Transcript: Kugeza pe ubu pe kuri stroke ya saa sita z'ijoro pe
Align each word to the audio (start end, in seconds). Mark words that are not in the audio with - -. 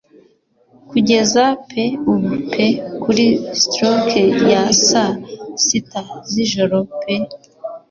Kugeza 0.89 1.43
pe 1.69 1.83
ubu 2.11 2.31
pe 2.51 2.67
kuri 3.03 3.25
stroke 3.61 4.21
ya 4.51 4.61
saa 4.87 5.15
sita 5.65 6.01
z'ijoro 6.31 6.77
pe 6.99 7.15